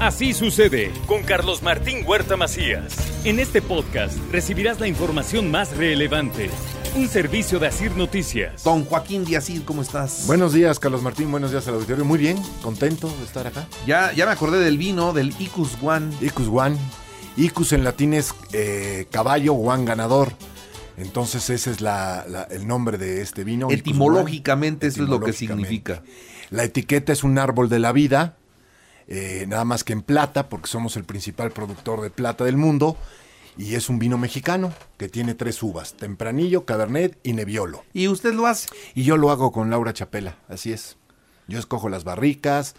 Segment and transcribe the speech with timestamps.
[0.00, 2.96] Así sucede con Carlos Martín Huerta Macías.
[3.24, 6.50] En este podcast recibirás la información más relevante.
[6.94, 8.62] Un servicio de Asir Noticias.
[8.62, 10.24] Don Joaquín Díaz, ¿cómo estás?
[10.28, 11.32] Buenos días, Carlos Martín.
[11.32, 12.04] Buenos días al auditorio.
[12.04, 13.66] Muy bien, contento de estar acá.
[13.88, 16.14] Ya, ya me acordé del vino, del Icus One.
[16.20, 16.76] Icus One.
[17.36, 20.32] Icus en latín es eh, caballo, One ganador.
[20.96, 23.68] Entonces ese es la, la, el nombre de este vino.
[23.68, 26.04] Etimológicamente eso es lo que significa.
[26.50, 28.36] La etiqueta es un árbol de la vida,
[29.08, 32.96] eh, nada más que en plata, porque somos el principal productor de plata del mundo.
[33.56, 37.82] Y es un vino mexicano que tiene tres uvas, Tempranillo, Cabernet y Nebbiolo.
[37.92, 38.68] ¿Y usted lo hace?
[38.94, 40.96] Y yo lo hago con Laura Chapela, así es.
[41.48, 42.76] Yo escojo las barricas,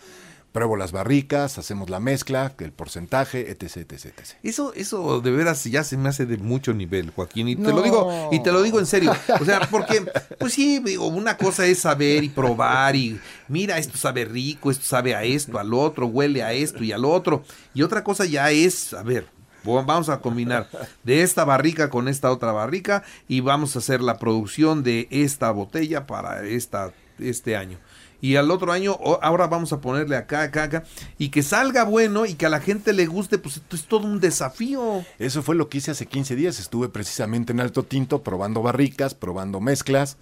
[0.52, 4.14] pruebo las barricas, hacemos la mezcla, el porcentaje, etc, etc, etc.
[4.44, 7.70] Eso, eso de veras ya se me hace de mucho nivel, Joaquín, y no.
[7.70, 9.14] te lo digo, y te lo digo en serio.
[9.40, 10.06] O sea, porque,
[10.40, 14.86] pues sí, digo, una cosa es saber y probar, y mira, esto sabe rico, esto
[14.86, 17.44] sabe a esto, al otro, huele a esto y al otro.
[17.74, 19.28] Y otra cosa ya es, a ver,
[19.64, 20.70] Vamos a combinar
[21.04, 25.52] de esta barrica con esta otra barrica y vamos a hacer la producción de esta
[25.52, 27.78] botella para esta, este año.
[28.22, 30.84] Y al otro año, ahora vamos a ponerle acá, acá, acá.
[31.18, 34.06] Y que salga bueno y que a la gente le guste, pues esto es todo
[34.06, 35.06] un desafío.
[35.20, 36.60] Eso fue lo que hice hace 15 días.
[36.60, 40.18] Estuve precisamente en Alto Tinto probando barricas, probando mezclas.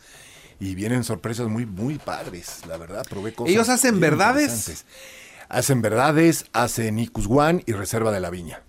[0.59, 3.05] Y vienen sorpresas muy, muy padres, la verdad.
[3.09, 3.53] Probé cosas.
[3.53, 4.85] ¿Ellos hacen verdades?
[5.49, 8.61] Hacen verdades, hacen Icus One y Reserva de la Viña.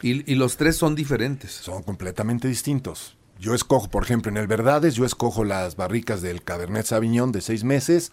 [0.00, 1.50] Y, y, los tres son diferentes.
[1.50, 3.17] Son completamente distintos.
[3.40, 7.40] Yo escojo, por ejemplo, en el Verdades, yo escojo las barricas del Cabernet Sauvignon de
[7.40, 8.10] seis meses.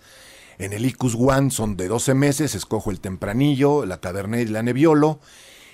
[0.59, 4.61] En el Icus One son de 12 meses, escojo el Tempranillo, la Cabernet y la
[4.61, 5.19] Nebbiolo.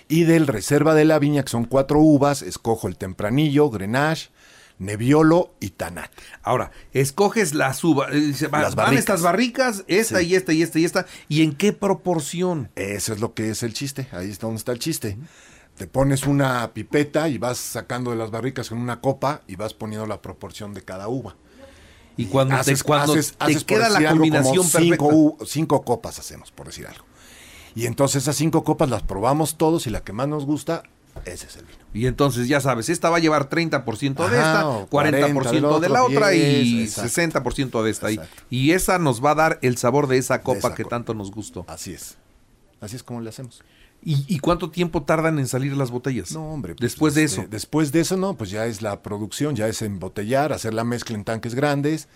[0.07, 4.29] Y del Reserva de la Viña, que son cuatro uvas, escojo el Tempranillo, Grenache,
[4.79, 6.11] Nebbiolo y Tanat.
[6.41, 8.09] Ahora, escoges las uvas,
[8.51, 10.27] las van estas barricas, esta sí.
[10.27, 12.71] y esta y esta y esta, ¿y en qué proporción?
[12.75, 15.17] Eso es lo que es el chiste, ahí está donde está el chiste.
[15.77, 19.73] Te pones una pipeta y vas sacando de las barricas en una copa y vas
[19.73, 21.35] poniendo la proporción de cada uva.
[22.17, 26.51] Y cuando haces, te, cuando haces, te haces queda la combinación cinco, cinco, copas hacemos,
[26.51, 27.05] por decir algo.
[27.73, 30.83] Y entonces esas cinco copas las probamos todos y la que más nos gusta,
[31.25, 31.79] ese es el vino.
[31.93, 35.79] Y entonces ya sabes, esta va a llevar 30% de esta, 40%, 40 de, otro,
[35.79, 37.41] de la otra 10, y exacto.
[37.41, 38.11] 60% de esta.
[38.11, 40.83] Y, y esa nos va a dar el sabor de esa copa de esa que
[40.83, 40.97] copa.
[40.97, 41.65] tanto nos gustó.
[41.67, 42.17] Así es.
[42.81, 43.63] Así es como le hacemos.
[44.03, 46.31] ¿Y, ¿Y, cuánto tiempo tardan en salir las botellas?
[46.31, 46.73] No, hombre.
[46.73, 47.41] Pues, después de eso.
[47.41, 50.83] Eh, después de eso, no, pues ya es la producción, ya es embotellar, hacer la
[50.83, 52.07] mezcla en tanques grandes,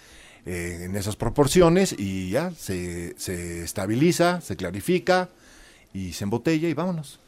[0.47, 5.29] eh, en esas proporciones, y ya se, se, estabiliza, se clarifica,
[5.93, 7.19] y se embotella y vámonos.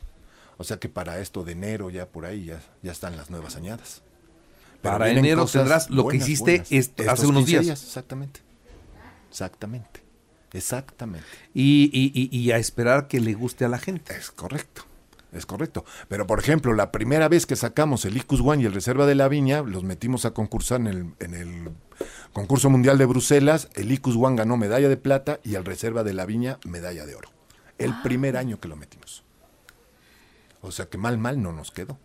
[0.58, 3.56] O sea que para esto de enero, ya por ahí, ya, ya están las nuevas
[3.56, 4.02] añadas.
[4.82, 7.64] Pero para enero tendrás lo buenas, que hiciste est hace unos días.
[7.64, 7.84] días.
[7.84, 8.42] Exactamente.
[9.30, 10.07] Exactamente.
[10.58, 11.28] Exactamente.
[11.54, 14.16] Y, y, y, a esperar que le guste a la gente.
[14.16, 14.84] Es correcto.
[15.32, 15.86] Es correcto.
[16.08, 19.16] Pero, por ejemplo, la primera vez que sacamos el Icus One y el Reserva de
[19.16, 21.70] la Viña, los metimos a concursar en el, en el
[22.34, 23.70] concurso mundial de Bruselas.
[23.76, 27.16] El Icus One ganó medalla de plata y el Reserva de la Viña medalla de
[27.16, 27.30] oro.
[27.78, 28.02] El ah.
[28.04, 29.24] primer año que lo metimos.
[30.62, 32.00] O sea que mal, mal no nos quedó.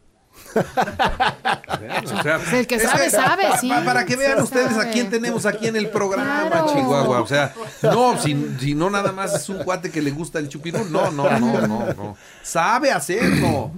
[0.54, 3.68] O sea, el que sabe, es que, sabe, pa, sí.
[3.68, 4.90] Pa, para que vean ustedes sabe.
[4.90, 6.72] a quién tenemos aquí en el programa, claro.
[6.72, 7.20] Chihuahua.
[7.20, 10.48] O sea, no, si, si, no nada más es un cuate que le gusta el
[10.48, 10.90] chupirul.
[10.92, 12.16] No, no, no, no, no.
[12.42, 13.72] Sabe hacerlo.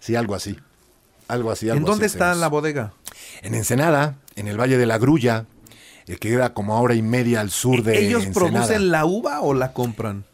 [0.00, 0.58] Sí, algo así.
[1.28, 1.68] Algo así.
[1.68, 2.40] Algo ¿En dónde así está hacemos.
[2.40, 2.92] la bodega?
[3.42, 5.46] En Ensenada, en el Valle de la Grulla,
[6.06, 8.52] que queda como a hora y media al sur de ¿Ellos Ensenada.
[8.52, 10.24] producen la uva o la compran?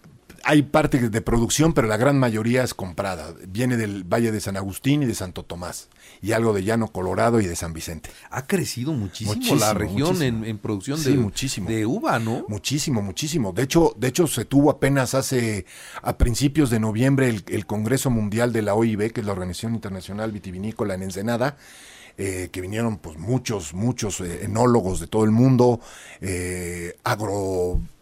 [0.44, 3.34] Hay parte de producción, pero la gran mayoría es comprada.
[3.48, 5.88] Viene del Valle de San Agustín y de Santo Tomás,
[6.22, 8.10] y algo de Llano Colorado y de San Vicente.
[8.30, 10.22] Ha crecido muchísimo, muchísimo la región muchísimo.
[10.22, 11.68] En, en, producción sí, de, muchísimo.
[11.68, 12.44] de uva, ¿no?
[12.48, 13.52] Muchísimo, muchísimo.
[13.52, 15.66] De hecho, de hecho, se tuvo apenas hace,
[16.02, 19.74] a principios de noviembre, el, el Congreso Mundial de la OIB, que es la Organización
[19.74, 21.56] Internacional Vitivinícola en Ensenada,
[22.22, 25.80] eh, que vinieron pues muchos, muchos eh, enólogos de todo el mundo,
[26.20, 26.96] eh,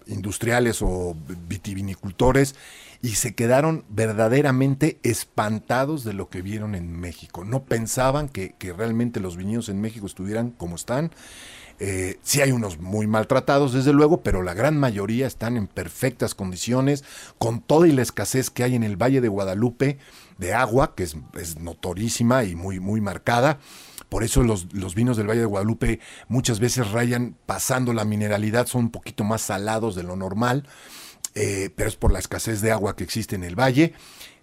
[0.08, 1.14] agroindustriales o
[1.48, 2.54] vitivinicultores,
[3.00, 7.44] y se quedaron verdaderamente espantados de lo que vieron en México.
[7.44, 11.12] No pensaban que, que realmente los viñedos en México estuvieran como están.
[11.78, 16.34] Eh, sí hay unos muy maltratados, desde luego, pero la gran mayoría están en perfectas
[16.34, 17.04] condiciones,
[17.38, 19.98] con toda y la escasez que hay en el Valle de Guadalupe
[20.38, 23.60] de agua, que es, es notorísima y muy, muy marcada.
[24.08, 28.66] Por eso los, los, vinos del Valle de Guadalupe muchas veces rayan pasando la mineralidad,
[28.66, 30.66] son un poquito más salados de lo normal,
[31.34, 33.92] eh, pero es por la escasez de agua que existe en el valle,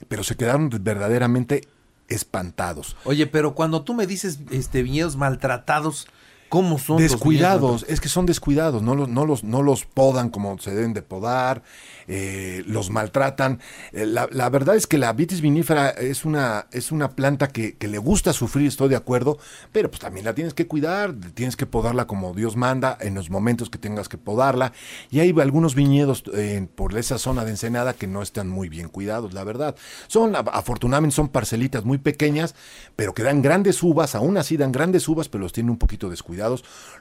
[0.07, 1.67] pero se quedaron verdaderamente
[2.07, 2.95] espantados.
[3.03, 6.07] Oye, pero cuando tú me dices este viñedos maltratados,
[6.49, 7.85] ¿Cómo son descuidados?
[7.89, 11.01] es que son descuidados, no los, no los, no los podan como se deben de
[11.01, 11.63] podar,
[12.07, 13.59] eh, los maltratan.
[13.93, 17.75] Eh, la, la, verdad es que la vitis vinífera es una, es una planta que,
[17.75, 19.39] que, le gusta sufrir, estoy de acuerdo,
[19.71, 23.31] pero pues también la tienes que cuidar, tienes que podarla como Dios manda en los
[23.31, 24.71] momentos que tengas que podarla.
[25.09, 28.87] Y hay algunos viñedos eh, por esa zona de Ensenada que no están muy bien
[28.87, 29.75] cuidados, la verdad.
[30.07, 32.53] Son, afortunadamente, son parcelitas muy pequeñas,
[32.95, 36.07] pero que dan grandes uvas, aún así dan grandes uvas, pero los tienen un poquito
[36.07, 36.34] descuidados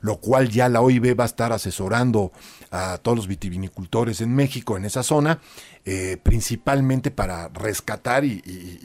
[0.01, 2.33] lo cual ya la OIB va a estar asesorando
[2.71, 5.41] a todos los vitivinicultores en México, en esa zona,
[5.85, 8.41] eh, principalmente para rescatar y,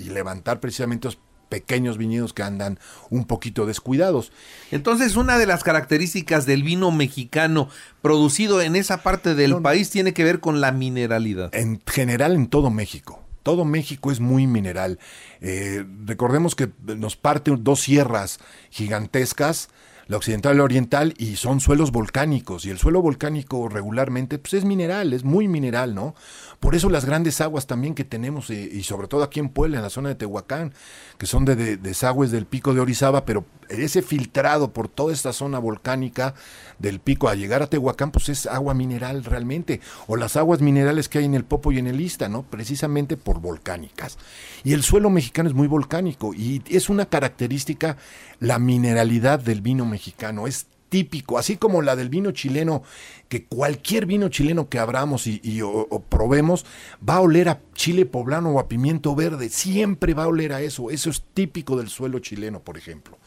[0.09, 1.17] levantar precisamente los
[1.49, 2.79] pequeños viñedos que andan
[3.09, 4.31] un poquito descuidados.
[4.71, 7.69] Entonces, una de las características del vino mexicano
[8.01, 11.53] producido en esa parte del país tiene que ver con la mineralidad.
[11.53, 13.23] En general, en todo México.
[13.43, 14.99] Todo México es muy mineral.
[15.41, 19.69] Eh, recordemos que nos parten dos sierras gigantescas
[20.09, 24.65] la occidental la oriental, y son suelos volcánicos, y el suelo volcánico regularmente pues es
[24.65, 26.15] mineral, es muy mineral, ¿no?
[26.59, 29.77] Por eso las grandes aguas también que tenemos, eh, y sobre todo aquí en Puebla,
[29.77, 30.73] en la zona de Tehuacán,
[31.19, 35.59] que son de, desagües del pico de Orizaba, pero ese filtrado por toda esta zona
[35.59, 36.33] volcánica
[36.79, 41.09] del pico a llegar a Tehuacán, pues es agua mineral realmente, o las aguas minerales
[41.09, 42.43] que hay en el Popo y en el Ista, ¿no?
[42.43, 44.17] Precisamente por volcánicas.
[44.63, 47.97] Y el suelo mexicano es muy volcánico, y es una característica
[48.39, 52.83] la mineralidad del vino mexicano, es típico, así como la del vino chileno,
[53.29, 55.61] que cualquier vino chileno que abramos y,
[56.09, 56.65] probemos
[57.07, 60.61] va a oler a chile poblano o a pimiento verde, siempre va a oler a
[60.61, 63.17] eso, eso es típico del suelo chileno, por ejemplo.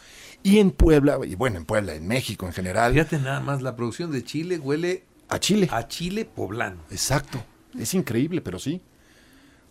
[0.42, 2.92] Y en Puebla, y bueno, en Puebla, en México en general.
[2.92, 5.68] Fíjate nada más, la producción de chile huele a chile.
[5.70, 6.82] A chile poblano.
[6.90, 7.42] Exacto,
[7.78, 8.80] es increíble, pero sí.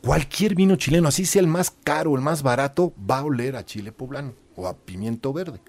[0.01, 3.65] Cualquier vino chileno, así sea el más caro, el más barato, va a oler a
[3.65, 5.61] chile poblano o a pimiento verde.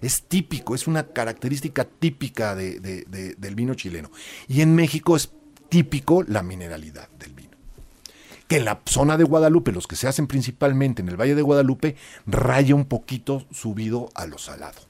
[0.00, 4.10] Es típico, es una característica típica del vino chileno.
[4.46, 5.32] Y en México es
[5.68, 7.37] típico la mineralidad del vino.
[8.48, 11.42] Que en la zona de Guadalupe, los que se hacen principalmente en el Valle de
[11.42, 11.96] Guadalupe,
[12.26, 14.80] raya un poquito subido a lo salado.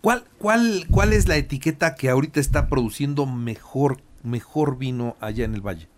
[0.00, 5.54] ¿Cuál, cuál, cuál es la etiqueta que ahorita está produciendo mejor, mejor vino allá en
[5.54, 5.88] el Valle?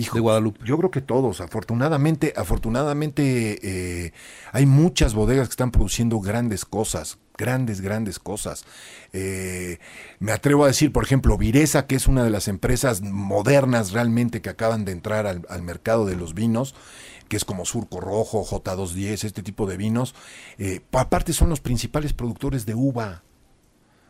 [0.00, 0.60] Hijo, de Guadalupe.
[0.64, 4.12] Yo creo que todos, afortunadamente, afortunadamente eh,
[4.50, 8.64] hay muchas bodegas que están produciendo grandes cosas, grandes, grandes cosas.
[9.12, 9.78] Eh,
[10.18, 14.40] me atrevo a decir, por ejemplo, Viresa, que es una de las empresas modernas realmente
[14.40, 16.74] que acaban de entrar al, mercado de los vinos,
[17.28, 20.14] que es como Surco Rojo, J210, este tipo de vinos.
[20.56, 23.22] Eh, aparte son los principales productores de uva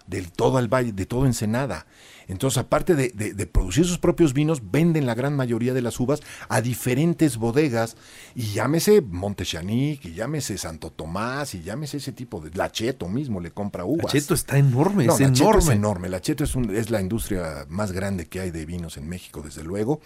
[0.07, 1.87] del todo el valle, de todo Ensenada.
[2.31, 6.61] Entonces, aparte de, producir sus propios vinos, venden la gran mayoría de las uvas a
[6.61, 7.97] diferentes bodegas.
[8.37, 12.51] Y llámese Montechanic, y llámese Santo Tomás, y llámese ese tipo de.
[12.55, 14.15] Lacheto mismo le compra uvas.
[14.15, 15.59] Lacheto está enorme, es enorme.
[15.59, 16.09] Es enorme.
[16.09, 20.01] Lacheto es, es la industria más grande que hay de vinos en México, desde luego.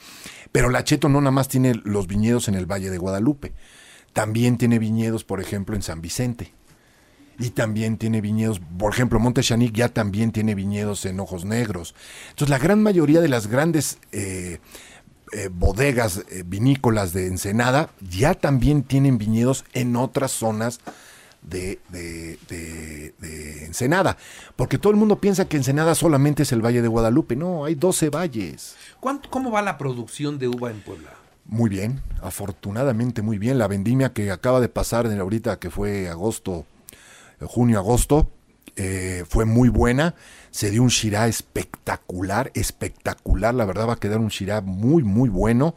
[0.51, 3.53] Pero Lacheto no nada más tiene los viñedos en el Valle de Guadalupe.
[4.15, 6.55] También tiene viñedos, por ejemplo, en San Vicente
[7.39, 11.95] y también tiene viñedos, por ejemplo, Monte Chanic ya también tiene viñedos en ojos negros.
[12.31, 14.59] Entonces, la gran mayoría de las grandes eh,
[15.33, 20.81] eh, bodegas eh, vinícolas de Ensenada ya también tienen viñedos en otras zonas
[21.43, 24.17] de, de, de, Ensenada.
[24.57, 27.37] Porque todo el mundo piensa que Ensenada solamente es el Valle de Guadalupe.
[27.37, 28.77] No, hay 12 valles.
[29.01, 31.11] ¿Cuánto, ¿Cómo va la producción de uva en Puebla?
[31.47, 33.59] Muy bien, afortunadamente muy bien.
[33.59, 36.65] La vendimia que acaba de pasar en ahorita, que fue agosto
[37.47, 38.31] junio-agosto,
[38.77, 40.15] eh, fue muy buena.
[40.51, 43.55] Se dio un Shirá espectacular, espectacular.
[43.55, 45.75] La verdad va a quedar un Shirá muy, muy bueno.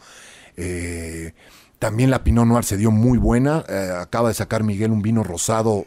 [0.56, 1.34] Eh,
[1.80, 3.64] también la Pinot Noir se dio muy buena.
[3.70, 5.86] Eh, acaba de sacar Miguel un vino rosado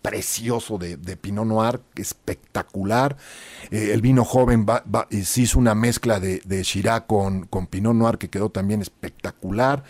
[0.00, 3.16] precioso de, Pinot Noir, espectacular.
[3.70, 4.66] el vino joven
[5.22, 9.84] se hizo una mezcla de, de con Pinot Noir que quedó también espectacular.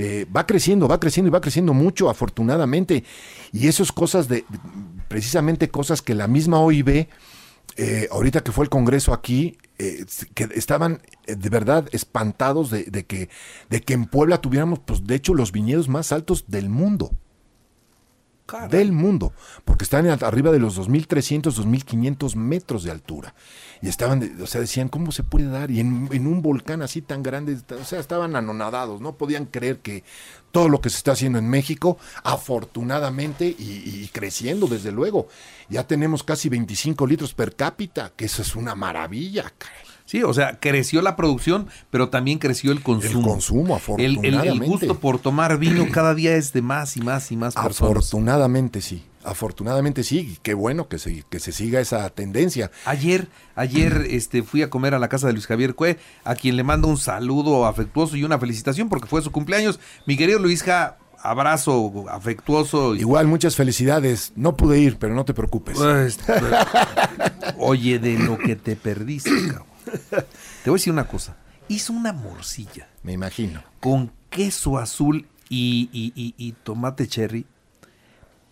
[0.00, 3.02] Eh, va creciendo, va creciendo y va creciendo mucho, afortunadamente.
[3.52, 4.44] Y es cosas de,
[5.08, 7.08] precisamente cosas que la misma OIB,
[7.76, 13.28] eh, ahorita que fue el Congreso aquí, eh, que estaban de verdad espantados de, que,
[13.70, 17.10] de que en Puebla tuviéramos, pues de hecho, los viñedos más altos del mundo.
[18.70, 19.32] Del mundo,
[19.64, 23.34] porque están arriba de los 2.300, 2.500 metros de altura.
[23.82, 25.70] Y estaban, o sea, decían, ¿cómo se puede dar?
[25.70, 29.80] Y en, en un volcán así tan grande, o sea, estaban anonadados, no podían creer
[29.80, 30.04] que
[30.52, 33.62] todo lo que se está haciendo en México, afortunadamente, y,
[34.02, 35.28] y creciendo desde luego,
[35.68, 39.76] ya tenemos casi 25 litros per cápita, que eso es una maravilla, caray.
[40.06, 43.28] Sí, o sea, creció la producción, pero también creció el consumo.
[43.28, 44.66] consumo, El, el- el afortunadamente.
[44.66, 47.92] gusto por tomar vino cada día es de más y más y más personas.
[47.92, 52.70] Afortunadamente sí, afortunadamente sí, y qué bueno que se, que se siga esa tendencia.
[52.84, 56.56] Ayer, ayer este, fui a comer a la casa de Luis Javier Cue, a quien
[56.56, 59.78] le mando un saludo afectuoso y una felicitación porque fue su cumpleaños.
[60.06, 62.94] Mi querido Luisja, abrazo afectuoso.
[62.94, 64.32] Igual, muchas felicidades.
[64.36, 65.76] No pude ir, pero no te preocupes.
[65.76, 66.18] Pues,
[67.58, 69.66] Oye, de lo que te perdiste, cabrón.
[70.64, 71.36] Te voy a decir una cosa.
[71.68, 73.62] Hizo una morcilla Me imagino.
[73.80, 77.46] con queso azul y, y- y- y tomate cherry,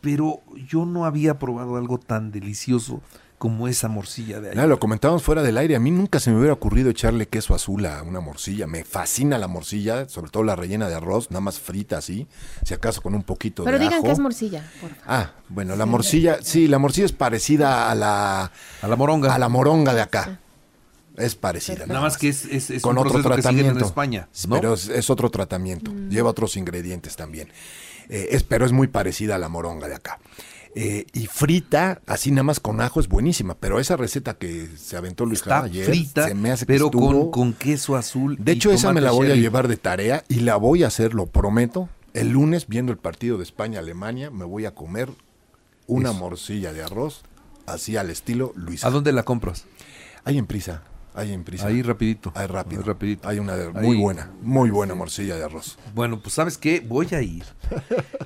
[0.01, 3.01] pero yo no había probado algo tan delicioso
[3.39, 4.67] como esa morcilla de ahí.
[4.67, 5.77] lo comentábamos fuera del aire.
[5.77, 8.67] A mí nunca se me hubiera ocurrido echarle queso azul a una morcilla.
[8.67, 12.27] Me fascina la morcilla, sobre todo la rellena de arroz, nada más frita así,
[12.65, 14.07] si acaso con un poquito Pero de digan ajo.
[14.07, 15.05] que es morcilla, por favor.
[15.07, 18.51] Ah, bueno, la morcilla, sí, la morcilla es parecida a la
[18.81, 19.35] A la moronga.
[19.35, 20.41] a la moronga de acá.
[21.17, 21.87] Es parecida.
[21.87, 23.79] Nada más que es, es- es con un otro que tratamiento.
[23.81, 24.29] en España.
[24.49, 24.57] ¿no?
[24.57, 25.93] Pero es, es otro tratamiento.
[26.11, 27.49] Lleva otros ingredientes también.
[28.09, 30.19] Eh, es, pero es muy parecida a la moronga de acá.
[30.79, 33.55] Eh, y frita, así nada más con ajo, es buenísima.
[33.59, 36.73] Pero esa receta que se aventó Luis Está Jara ayer, frita, se me hace que
[36.75, 38.37] pero estuvo- con, con queso azul.
[38.39, 41.15] De hecho, esa me la voy a llevar de tarea y la voy a hacer,
[41.15, 41.89] lo prometo.
[42.13, 45.09] El lunes, viendo el partido de España-Alemania, me voy a comer
[45.87, 47.23] una morcilla de arroz,
[47.67, 48.85] así al estilo Luis.
[48.85, 49.65] ¿A dónde la compras?
[50.25, 50.83] Hay en prisa,
[51.17, 51.67] hay en prisa.
[51.67, 52.33] Ahí rapidito.
[52.35, 52.81] Hay rápido.
[52.83, 53.29] Ahí rapidito.
[53.29, 53.87] Hay una de- Ahí.
[53.87, 55.79] muy buena, muy buena morcilla de arroz.
[55.95, 57.45] Bueno, pues sabes qué, voy a ir.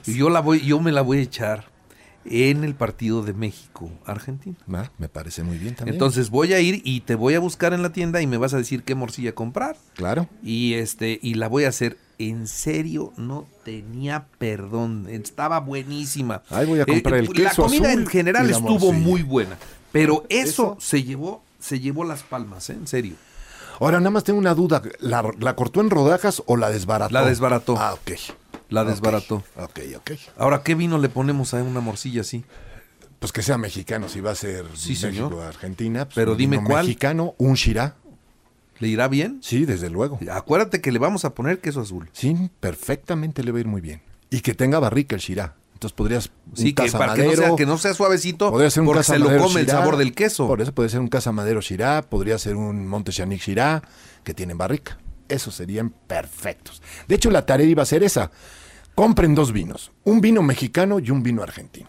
[0.07, 1.71] Y yo la voy, yo me la voy a echar
[2.27, 4.57] en el partido de México Argentina.
[4.75, 5.95] Ah, me parece muy bien también.
[5.95, 8.53] Entonces voy a ir y te voy a buscar en la tienda y me vas
[8.53, 9.77] a decir qué morcilla comprar.
[9.95, 10.29] claro.
[10.43, 11.97] Y este, y la voy a hacer.
[12.19, 15.07] En serio, no tenía perdón.
[15.09, 16.43] Estaba buenísima.
[16.51, 18.93] Ahí voy a comprar el La queso comida azul en general la estuvo morcilla.
[18.99, 19.57] muy buena.
[19.91, 22.75] Pero eso, Eso- se llevó, se llevó las palmas, ¿eh?
[22.75, 23.15] en serio.
[23.79, 24.83] Ahora nada más tengo una duda.
[24.99, 27.13] ¿La, la cortó en rodajas o la desbarató?
[27.15, 27.77] La desbarató.
[27.79, 28.11] Ah, ok.
[28.69, 29.43] La desbarató.
[29.57, 30.11] Ok, ok.
[30.37, 32.45] Ahora, ¿qué vino le ponemos a una morcilla así?
[33.19, 35.31] Pues que sea mexicano, si va a ser Sí, señor.
[35.31, 36.05] México Argentina.
[36.05, 36.85] pues Pero dime cuál.
[36.87, 37.97] Mexicano, un Shirá.
[38.79, 39.41] ¿Le irá bien?
[39.43, 40.19] Sí, desde luego.
[40.33, 42.09] Acuérdate que le vamos a poner queso azul.
[42.13, 44.01] Sí, perfectamente le va a ir muy bien.
[44.31, 45.55] Y que tenga barrica el Shirá.
[45.81, 48.83] Entonces podrías Sí, un que para que no, sea, que no sea suavecito, podría ser
[48.83, 50.47] un porque se lo come el sabor del queso.
[50.47, 53.83] Por eso puede ser un cazamadero Shirá, podría ser un Monte Chanic Shirá,
[54.23, 54.99] que tienen barrica.
[55.27, 56.83] Esos serían perfectos.
[57.09, 58.31] De hecho, la tarea iba a ser esa.
[58.95, 61.89] Compren dos vinos, un vino mexicano y un vino argentino.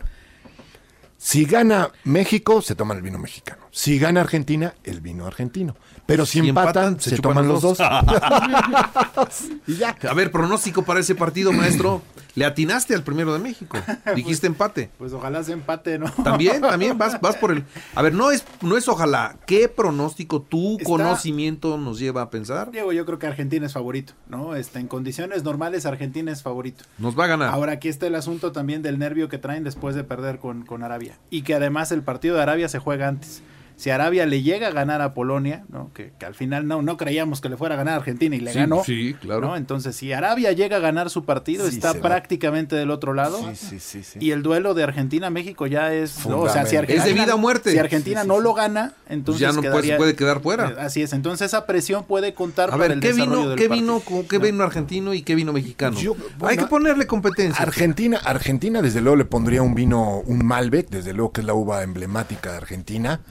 [1.18, 3.61] Si gana México, se toman el vino mexicano.
[3.74, 5.76] Si gana Argentina, el vino argentino.
[6.06, 7.78] Pero si, Si empatan, empatan, se se, chupan toman los dos.
[7.78, 9.42] dos.
[9.68, 9.96] y ya.
[10.10, 12.02] A ver, pronóstico para ese partido, maestro.
[12.36, 13.78] Le atinaste al primero de México.
[14.16, 14.90] Dijiste empate.
[14.98, 16.10] Pues ojalá se empate, ¿no?
[16.24, 17.64] También, también vas, vas por el.
[17.96, 19.36] A ver, no es, no es ojalá.
[19.46, 22.72] ¿Qué pronóstico tu Está- conocimiento nos lleva a pensar?
[22.72, 24.56] Diego, yo creo que Argentina es favorito, ¿no?
[24.56, 26.86] Este, en condiciones normales, Argentina es favorito.
[26.98, 27.50] Nos va a ganar.
[27.54, 30.84] Ahora aquí está el asunto también del nervio que traen después de perder con, con
[30.84, 31.18] Arabia.
[31.30, 33.42] Y que además el partido de Arabia se juega antes.
[33.82, 35.90] Si Arabia le llega a ganar a Polonia, ¿no?
[35.96, 38.40] que, que al final no, no creíamos que le fuera a ganar a Argentina y
[38.40, 38.84] le Sí, ganó.
[38.84, 39.42] sí, claro.
[39.42, 39.56] ¿no?
[39.58, 42.00] Entonces, si Arabia llega a ganar su partido, Sí, está va.
[42.02, 43.40] prácticamente del otro lado.
[43.40, 44.20] Sí, sí, sí, sí.
[44.22, 46.28] Y el duelo de Argentina-México ya es.
[46.28, 46.42] ¿no?
[46.42, 46.76] O sea, si.
[46.76, 47.72] Argentina, Es de vida o muerte.
[47.72, 48.44] Si Argentina Sí, sí, no sí.
[48.44, 49.42] lo gana, entonces.
[49.42, 50.70] ya no puede, quedaría- puede quedar fuera.
[50.70, 53.58] eh, Así es, entonces esa presión puede contar A para ver, el ¿qué vino, del
[53.58, 54.44] qué vino, con- qué No.
[54.46, 56.00] vino argentino y qué vino mexicano?
[56.00, 57.60] Yo- Hay que ponerle competencia.
[57.64, 61.56] Argentina, Argentina, desde luego le pondría un vino, un Malbec, desde luego que es la
[61.56, 63.22] uva emblemática de Argentina,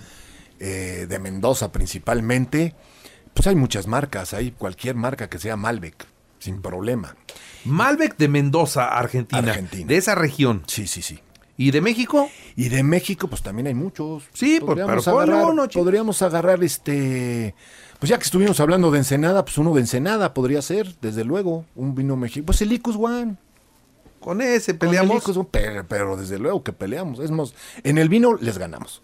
[0.61, 2.75] eh, de Mendoza principalmente.
[3.35, 6.07] Pues hay muchas marcas, hay cualquier marca que sea Malbec,
[6.39, 7.17] sin problema.
[7.65, 9.87] Malbec de Mendoza, Argentina, Argentina.
[9.87, 10.63] De esa región.
[10.67, 11.21] Sí, sí, sí.
[11.57, 12.31] ¿Y de México?
[12.57, 14.25] Y de México, pues también hay muchos.
[14.33, 17.55] Sí, pues, podríamos pero agarrar, uno, podríamos agarrar este.
[17.99, 21.67] Pues ya que estuvimos hablando de Ensenada, pues uno de Ensenada podría ser, desde luego,
[21.75, 22.47] un vino mexicano.
[22.47, 23.37] Pues el Icus One.
[24.21, 25.23] Con ese Con el peleamos.
[25.23, 27.19] Icus One, pero, pero desde luego que peleamos.
[27.19, 27.53] Es más,
[27.85, 29.03] en el vino les ganamos.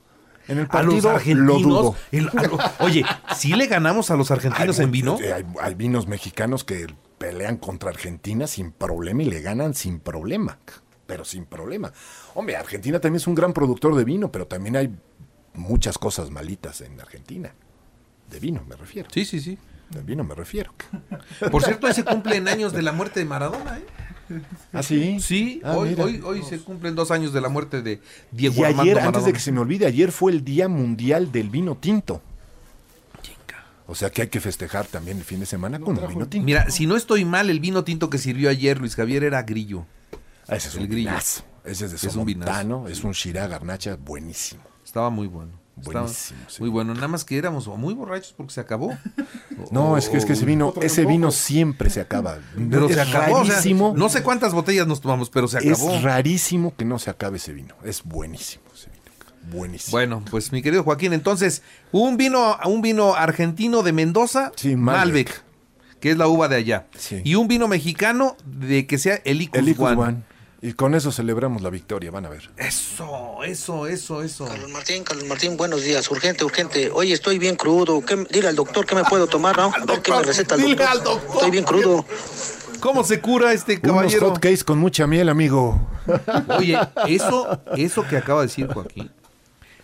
[0.49, 1.63] En el A los partido lo argentinos.
[1.63, 1.97] dudo.
[2.13, 3.05] el- a lo- oye,
[3.37, 5.19] ¿sí le ganamos a los argentinos Hay en vino?
[5.21, 6.87] eh, Hay, hay vinos mexicanos que
[7.19, 10.59] pelean contra Argentina sin problema y le ganan sin problema.
[11.07, 11.93] Pero sin problema.
[12.35, 14.95] Hombre, Argentina también es un gran productor de vino, pero también hay
[15.55, 17.53] muchas cosas malitas en Argentina.
[18.29, 19.09] De vino me refiero.
[19.13, 19.57] Sí, sí, sí.
[19.91, 20.73] De vino me refiero.
[21.53, 23.85] Por cierto, hoy se cumplen años de la muerte de Maradona, ¿eh?
[24.73, 25.19] ¿Ah, sí?
[25.21, 26.05] Sí, Ah, hoy, mira.
[26.05, 28.01] hoy, hoy se cumplen dos años de la muerte de
[28.33, 31.31] Diego Y Armando ayer, antes de que se me olvide, ayer fue el Día Mundial
[31.33, 32.23] del Vino Tinto.
[33.89, 36.45] O sea que hay que festejar también el fin de semana con un vino tinto.
[36.45, 39.87] Mira, si no estoy mal, el vino tinto que sirvió ayer Luis Javier era grillo.
[40.49, 41.11] Ah, ese es el un grillo.
[41.11, 41.45] vinazo.
[41.65, 44.63] Ese es de Es un Somontano, es un Shiraz Garnacha buenísimo.
[44.85, 45.53] Estaba muy bueno.
[45.77, 46.63] Buenísimo, sí.
[46.63, 46.95] Muy bueno.
[46.95, 48.97] Nada más que éramos muy borrachos porque se acabó.
[49.71, 52.39] No, O- es que es que ese vino, ese vino siempre se acaba.
[52.71, 53.39] Pero es se acabó.
[53.41, 53.95] o sea, rarísimo.
[53.97, 55.91] no sé cuántas botellas nos tomamos, pero se acabó.
[55.93, 57.75] Es rarísimo que no se acabe ese vino.
[57.83, 59.03] Es buenísimo ese vino.
[59.57, 59.93] Buenísimo.
[59.93, 65.29] Bueno, pues mi querido Joaquín, entonces, un vino, un vino argentino de Mendoza, Sí, Malbec.
[65.29, 65.43] Malbec.
[66.01, 66.87] que es la uva de allá.
[66.99, 67.23] Sí.
[67.25, 69.97] Y un vino mexicano de que sea el Icus el Icus.
[70.63, 72.49] Y con eso celebramos la victoria, van a ver.
[72.57, 74.47] Eso, eso, eso, eso.
[74.47, 76.11] Carlos Martín, Carlos Martín, buenos días.
[76.11, 76.91] Urgente, urgente.
[76.93, 78.01] Oye, estoy bien crudo.
[78.05, 79.65] ¿Qué- dile al doctor qué me puedo tomar, ¿no?
[79.65, 80.87] A ver qué me receta Dile doctor.
[80.89, 81.35] al doctor.
[81.35, 82.05] Estoy bien crudo.
[82.81, 84.31] ¿Cómo se cura este Unos caballero?
[84.31, 85.79] hot cakes con mucha miel, amigo.
[86.59, 89.11] Oye, eso, eso que acaba de decir Joaquín,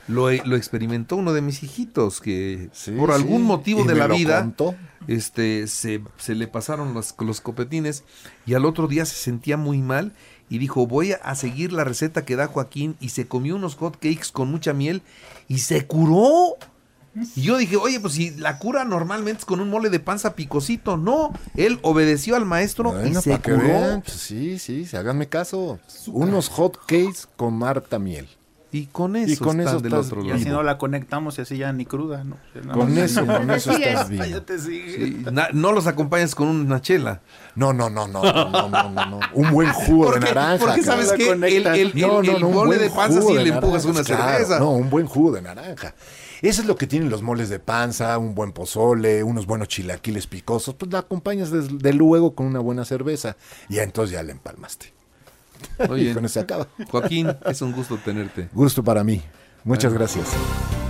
[0.09, 3.15] lo, lo experimentó uno de mis hijitos que Sí, por sí.
[3.17, 4.75] algún motivo Y de la vida contó.
[5.07, 8.05] este se, se le pasaron los, los copetines
[8.47, 10.13] y al otro día se sentía muy mal
[10.51, 13.95] y dijo voy a seguir la receta que da Joaquín y se comió unos hot
[13.95, 15.03] cakes con mucha miel
[15.49, 16.57] y se curó.
[17.37, 20.35] Y yo dije, oye, pues si la cura normalmente es con un mole de panza
[20.35, 24.01] picosito, no, él obedeció al maestro y se curó.
[24.03, 25.79] pues sí, sí, sí, háganme caso.
[26.07, 28.29] Unos hot cakes con Marta miel.
[28.75, 29.53] Y con eso,
[30.25, 32.39] y así no la conectamos y así ya ni cruda, ¿no?
[32.73, 34.43] con eso, con eso estás bien.
[34.47, 37.21] Sí, no los acompañes con una chela.
[37.55, 40.65] No, no, no, no, no, no, no, Un buen jugo de naranja.
[40.65, 44.59] Porque sabes que el, el, mole de panza si le empujas una cerveza.
[44.59, 45.95] No, un buen jugo de naranja.
[46.41, 50.27] Eso es lo que tienen los moles de panza, un buen pozole, unos buenos chilaquiles
[50.27, 50.75] picosos.
[50.75, 53.37] Pues la acompañas desde de luego con una buena cerveza.
[53.69, 54.92] Y entonces ya la empalmaste.
[55.89, 56.67] Oye, Y con eso se acaba.
[56.91, 58.49] Joaquín, es un gusto tenerte.
[58.53, 59.23] Gusto para mí.
[59.65, 60.29] Muchas gracias.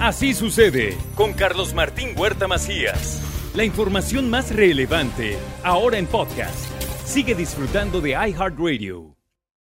[0.00, 3.20] Así sucede con Carlos Martín Huerta Macías.
[3.54, 6.66] La información más relevante ahora en podcast.
[7.04, 9.11] Sigue disfrutando de iHeartRadio.